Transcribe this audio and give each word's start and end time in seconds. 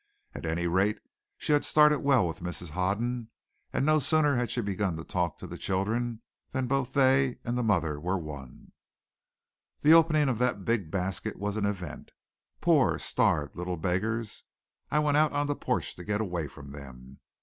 At 0.33 0.47
any 0.47 0.65
rate, 0.65 0.97
she 1.37 1.53
had 1.53 1.63
started 1.63 1.99
well 1.99 2.25
with 2.27 2.39
Mrs. 2.39 2.71
Hoden, 2.71 3.29
and 3.71 3.85
no 3.85 3.99
sooner 3.99 4.35
had 4.35 4.49
she 4.49 4.59
begun 4.59 4.97
to 4.97 5.03
talk 5.03 5.37
to 5.37 5.45
the 5.45 5.59
children 5.59 6.23
than 6.53 6.65
both 6.65 6.93
they 6.95 7.37
and 7.43 7.55
the 7.55 7.61
mother 7.61 7.99
were 7.99 8.17
won. 8.17 8.71
The 9.81 9.93
opening 9.93 10.27
of 10.27 10.39
that 10.39 10.65
big 10.65 10.89
basket 10.89 11.37
was 11.37 11.55
an 11.55 11.65
event. 11.67 12.09
Poor, 12.61 12.97
starved 12.97 13.55
little 13.55 13.77
beggars! 13.77 14.43
I 14.89 14.97
went 14.97 15.17
out 15.17 15.33
on 15.33 15.45
the 15.45 15.55
porch 15.55 15.95
to 15.97 16.03
get 16.03 16.19
away 16.19 16.47
from 16.47 16.71
them. 16.71 17.19